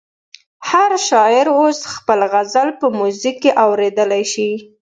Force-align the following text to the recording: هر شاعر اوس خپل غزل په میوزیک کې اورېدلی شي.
هر 0.69 0.91
شاعر 1.07 1.47
اوس 1.57 1.79
خپل 1.93 2.19
غزل 2.33 2.69
په 2.79 2.85
میوزیک 2.97 3.35
کې 3.43 3.51
اورېدلی 3.65 4.23
شي. 4.33 4.51